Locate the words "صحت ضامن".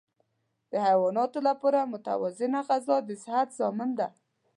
3.23-3.89